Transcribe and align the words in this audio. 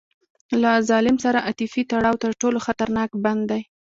له 0.61 0.71
ظالم 0.89 1.17
سره 1.25 1.39
عاطفي 1.47 1.81
تړاو 1.91 2.21
تر 2.23 2.31
ټولو 2.41 2.57
خطرناک 2.65 3.09
بند 3.23 3.41
دی. 3.51 3.61